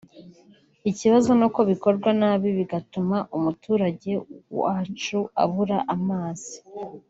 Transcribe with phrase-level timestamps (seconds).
[0.89, 4.11] ikibazo ni uko bikorwa nabi bigatuma umuturage
[4.61, 6.55] wacu abura amazi